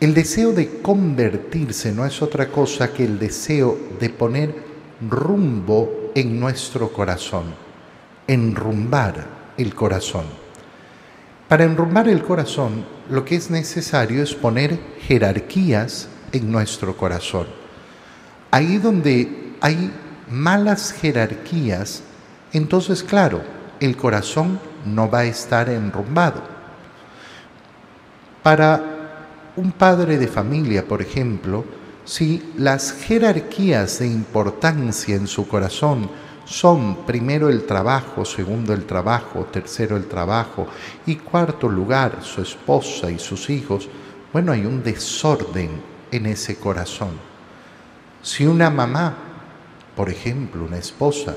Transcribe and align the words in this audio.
El 0.00 0.14
deseo 0.14 0.52
de 0.52 0.80
convertirse 0.80 1.90
no 1.90 2.06
es 2.06 2.22
otra 2.22 2.48
cosa 2.48 2.92
que 2.92 3.04
el 3.04 3.18
deseo 3.18 3.76
de 3.98 4.10
poner 4.10 4.54
rumbo 5.00 6.12
en 6.14 6.38
nuestro 6.38 6.92
corazón, 6.92 7.46
enrumbar 8.28 9.26
el 9.56 9.74
corazón. 9.74 10.26
Para 11.48 11.64
enrumbar 11.64 12.08
el 12.08 12.22
corazón, 12.22 12.84
lo 13.10 13.24
que 13.24 13.34
es 13.34 13.50
necesario 13.50 14.22
es 14.22 14.34
poner 14.34 14.78
jerarquías 15.00 16.08
en 16.30 16.52
nuestro 16.52 16.96
corazón. 16.96 17.48
Ahí 18.52 18.78
donde 18.78 19.54
hay 19.60 19.92
malas 20.30 20.92
jerarquías, 20.92 22.04
entonces 22.52 23.02
claro, 23.02 23.42
el 23.80 23.96
corazón 23.96 24.60
no 24.84 25.10
va 25.10 25.20
a 25.20 25.24
estar 25.24 25.68
enrumbado. 25.68 26.42
Para 28.44 28.97
un 29.58 29.72
padre 29.72 30.18
de 30.18 30.28
familia, 30.28 30.86
por 30.86 31.02
ejemplo, 31.02 31.64
si 32.04 32.52
las 32.56 32.92
jerarquías 32.92 33.98
de 33.98 34.06
importancia 34.06 35.16
en 35.16 35.26
su 35.26 35.48
corazón 35.48 36.08
son 36.44 37.04
primero 37.04 37.48
el 37.48 37.66
trabajo, 37.66 38.24
segundo 38.24 38.72
el 38.72 38.86
trabajo, 38.86 39.46
tercero 39.52 39.96
el 39.96 40.06
trabajo 40.06 40.68
y 41.06 41.16
cuarto 41.16 41.68
lugar 41.68 42.20
su 42.22 42.40
esposa 42.40 43.10
y 43.10 43.18
sus 43.18 43.50
hijos, 43.50 43.88
bueno, 44.32 44.52
hay 44.52 44.64
un 44.64 44.82
desorden 44.82 45.70
en 46.12 46.26
ese 46.26 46.56
corazón. 46.56 47.10
Si 48.22 48.46
una 48.46 48.70
mamá, 48.70 49.16
por 49.96 50.08
ejemplo, 50.08 50.64
una 50.64 50.78
esposa, 50.78 51.34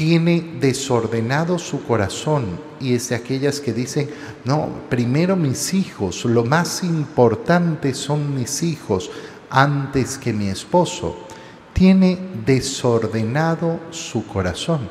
tiene 0.00 0.54
desordenado 0.58 1.58
su 1.58 1.84
corazón 1.84 2.58
y 2.80 2.94
es 2.94 3.10
de 3.10 3.16
aquellas 3.16 3.60
que 3.60 3.74
dicen, 3.74 4.08
no, 4.46 4.70
primero 4.88 5.36
mis 5.36 5.74
hijos, 5.74 6.24
lo 6.24 6.42
más 6.42 6.82
importante 6.84 7.92
son 7.92 8.34
mis 8.34 8.62
hijos 8.62 9.10
antes 9.50 10.16
que 10.16 10.32
mi 10.32 10.48
esposo, 10.48 11.26
tiene 11.74 12.18
desordenado 12.46 13.78
su 13.90 14.26
corazón. 14.26 14.88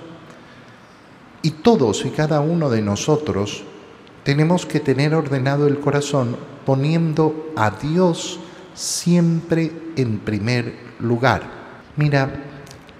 Y 1.42 1.50
todos 1.50 2.06
y 2.06 2.12
cada 2.12 2.42
uno 2.42 2.70
de 2.70 2.84
nosotros 2.84 3.64
tenemos 4.24 4.68
que 4.68 4.80
tener 4.80 5.16
ordenado 5.16 5.66
el 5.66 5.80
corazón 5.80 6.38
poniendo 6.68 7.52
a 7.56 7.72
Dios 7.72 8.40
siempre 8.76 9.72
en 9.96 10.20
primer 10.20 10.76
lugar. 11.00 11.50
Mira, 11.96 12.44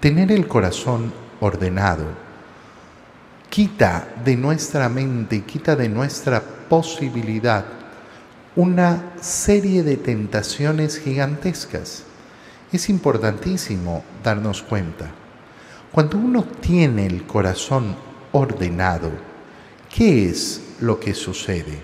tener 0.00 0.32
el 0.32 0.48
corazón 0.48 1.19
ordenado. 1.40 2.04
Quita 3.48 4.08
de 4.24 4.36
nuestra 4.36 4.88
mente, 4.88 5.42
quita 5.42 5.74
de 5.74 5.88
nuestra 5.88 6.40
posibilidad 6.40 7.64
una 8.56 9.12
serie 9.20 9.82
de 9.82 9.96
tentaciones 9.96 10.98
gigantescas. 10.98 12.04
Es 12.72 12.88
importantísimo 12.88 14.04
darnos 14.22 14.62
cuenta. 14.62 15.10
Cuando 15.92 16.18
uno 16.18 16.44
tiene 16.44 17.06
el 17.06 17.26
corazón 17.26 17.96
ordenado, 18.32 19.10
¿qué 19.92 20.28
es 20.28 20.62
lo 20.80 21.00
que 21.00 21.14
sucede? 21.14 21.80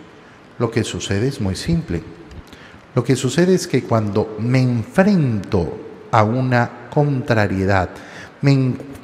Lo 0.59 0.71
que 0.71 0.85
sucede 0.85 1.29
es 1.29 1.41
muy 1.41 1.57
simple. 1.57 2.03
Lo 2.95 3.05
que 3.05 3.17
sucede 3.17 3.55
es 3.55 3.67
que 3.67 3.83
cuando 3.83 4.37
me 4.39 4.61
enfrento 4.63 5.79
a 6.11 6.25
una 6.25 6.89
contrariedad, 6.91 7.91
me 8.41 8.53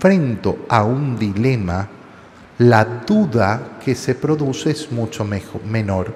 enfrento 0.02 0.66
a 0.68 0.82
un 0.82 1.16
dilema, 1.16 1.88
la 2.58 2.84
duda 2.84 3.78
que 3.84 3.94
se 3.94 4.16
produce 4.16 4.70
es 4.70 4.90
mucho 4.90 5.24
menor. 5.24 6.12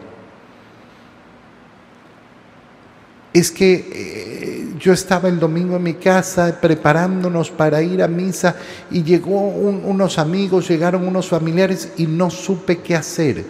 Es 3.32 3.52
que 3.52 3.74
eh, 3.92 4.74
yo 4.80 4.92
estaba 4.92 5.28
el 5.28 5.38
domingo 5.38 5.76
en 5.76 5.84
mi 5.84 5.94
casa 5.94 6.58
preparándonos 6.60 7.50
para 7.50 7.80
ir 7.80 8.02
a 8.02 8.08
misa 8.08 8.56
y 8.90 9.04
llegó 9.04 9.38
unos 9.40 10.18
amigos, 10.18 10.68
llegaron 10.68 11.06
unos 11.06 11.28
familiares 11.28 11.92
y 11.96 12.08
no 12.08 12.28
supe 12.28 12.78
qué 12.78 12.96
hacer. 12.96 13.44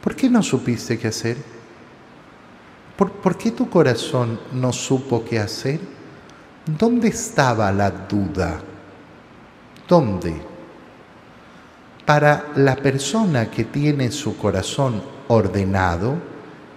¿Por 0.00 0.16
qué 0.16 0.30
no 0.30 0.42
supiste 0.42 0.98
qué 0.98 1.08
hacer? 1.08 1.36
¿Por, 2.96 3.12
¿Por 3.12 3.36
qué 3.36 3.50
tu 3.50 3.68
corazón 3.68 4.40
no 4.54 4.72
supo 4.72 5.22
qué 5.22 5.38
hacer? 5.38 5.80
¿Dónde 6.78 7.08
estaba 7.08 7.70
la 7.72 7.90
duda? 7.90 8.69
¿Dónde? 9.90 10.32
Para 12.06 12.52
la 12.54 12.76
persona 12.76 13.50
que 13.50 13.64
tiene 13.64 14.12
su 14.12 14.36
corazón 14.36 15.02
ordenado, 15.26 16.14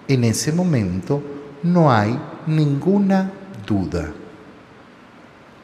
en 0.08 0.24
ese 0.24 0.50
momento 0.50 1.22
no 1.62 1.92
hay 1.92 2.18
ninguna 2.48 3.30
duda. 3.64 4.12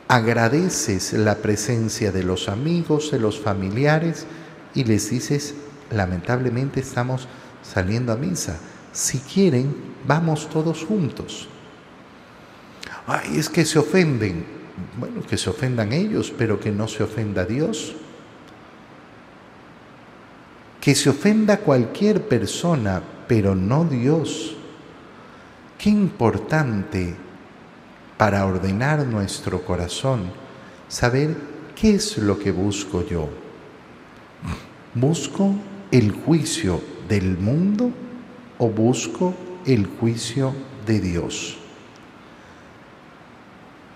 Agradeces 0.06 1.12
la 1.12 1.34
presencia 1.34 2.12
de 2.12 2.22
los 2.22 2.48
amigos, 2.48 3.10
de 3.10 3.18
los 3.18 3.40
familiares 3.40 4.26
y 4.72 4.84
les 4.84 5.10
dices, 5.10 5.56
lamentablemente 5.90 6.78
estamos 6.78 7.26
saliendo 7.64 8.12
a 8.12 8.16
misa. 8.16 8.60
Si 8.92 9.18
quieren, 9.18 9.74
vamos 10.06 10.48
todos 10.48 10.84
juntos. 10.84 11.48
Ay, 13.08 13.38
es 13.38 13.48
que 13.48 13.64
se 13.64 13.80
ofenden 13.80 14.59
bueno, 14.96 15.22
que 15.22 15.36
se 15.36 15.50
ofendan 15.50 15.92
ellos, 15.92 16.32
pero 16.36 16.60
que 16.60 16.70
no 16.70 16.88
se 16.88 17.02
ofenda 17.02 17.44
Dios. 17.44 17.94
Que 20.80 20.94
se 20.94 21.10
ofenda 21.10 21.58
cualquier 21.58 22.26
persona, 22.26 23.02
pero 23.28 23.54
no 23.54 23.84
Dios. 23.84 24.56
Qué 25.78 25.90
importante 25.90 27.14
para 28.16 28.44
ordenar 28.44 29.06
nuestro 29.06 29.62
corazón 29.62 30.30
saber 30.88 31.34
qué 31.74 31.94
es 31.94 32.18
lo 32.18 32.38
que 32.38 32.50
busco 32.50 33.06
yo. 33.06 33.28
¿Busco 34.94 35.54
el 35.90 36.10
juicio 36.12 36.82
del 37.08 37.38
mundo 37.38 37.90
o 38.58 38.68
busco 38.68 39.34
el 39.64 39.86
juicio 39.86 40.52
de 40.86 41.00
Dios? 41.00 41.59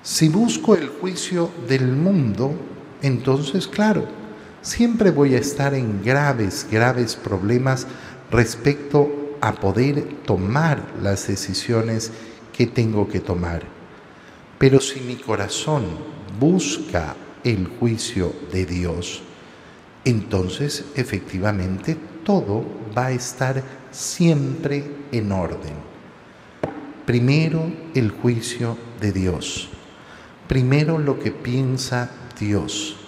Si 0.04 0.28
busco 0.28 0.74
el 0.74 0.88
juicio 0.88 1.50
del 1.66 1.90
mundo, 1.90 2.52
entonces, 3.00 3.66
claro, 3.66 4.06
siempre 4.60 5.10
voy 5.10 5.34
a 5.34 5.38
estar 5.38 5.72
en 5.72 6.04
graves, 6.04 6.66
graves 6.70 7.16
problemas 7.16 7.86
respecto 8.30 9.38
a 9.40 9.54
poder 9.54 10.04
tomar 10.26 10.82
las 11.02 11.26
decisiones 11.26 12.12
que 12.52 12.66
tengo 12.66 13.08
que 13.08 13.20
tomar. 13.20 13.62
Pero 14.58 14.78
si 14.78 15.00
mi 15.00 15.16
corazón 15.16 15.84
busca 16.38 17.16
el 17.42 17.66
juicio 17.66 18.34
de 18.52 18.66
Dios, 18.66 19.22
entonces 20.04 20.84
efectivamente 20.96 21.96
todo 22.24 22.62
va 22.94 23.06
a 23.06 23.12
estar 23.12 23.62
siempre 23.90 24.84
en 25.12 25.32
orden. 25.32 25.72
Primero 27.06 27.72
el 27.94 28.10
juicio 28.10 28.76
de 29.00 29.10
Dios 29.10 29.70
primero 30.48 30.98
lo 30.98 31.18
que 31.20 31.30
piensa 31.30 32.10
Dios. 32.38 33.03